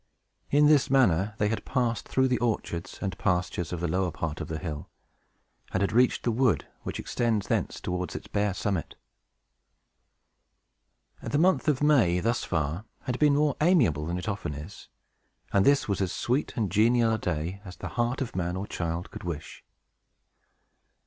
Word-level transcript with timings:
In 0.49 0.65
this 0.65 0.89
manner, 0.89 1.35
they 1.37 1.47
had 1.49 1.63
passed 1.63 2.07
through 2.07 2.27
the 2.27 2.39
orchards 2.39 2.97
and 3.03 3.15
pastures 3.19 3.71
on 3.71 3.81
the 3.81 3.87
lower 3.87 4.09
part 4.09 4.41
of 4.41 4.47
the 4.47 4.57
hill, 4.57 4.89
and 5.71 5.81
had 5.81 5.91
reached 5.93 6.23
the 6.23 6.31
wood, 6.31 6.65
which 6.81 6.99
extends 6.99 7.47
thence 7.49 7.79
towards 7.79 8.15
its 8.15 8.25
bare 8.25 8.55
summit. 8.55 8.95
The 11.21 11.37
month 11.37 11.67
of 11.67 11.83
May, 11.83 12.19
thus 12.19 12.43
far, 12.43 12.85
had 13.01 13.19
been 13.19 13.35
more 13.35 13.55
amiable 13.61 14.07
than 14.07 14.17
it 14.17 14.27
often 14.27 14.55
is, 14.55 14.87
and 15.53 15.67
this 15.67 15.87
was 15.87 16.01
as 16.01 16.11
sweet 16.11 16.53
and 16.57 16.71
genial 16.71 17.13
a 17.13 17.19
day 17.19 17.61
as 17.63 17.75
the 17.77 17.89
heart 17.89 18.21
of 18.21 18.35
man 18.35 18.55
or 18.57 18.65
child 18.65 19.11
could 19.11 19.23
wish. 19.23 19.63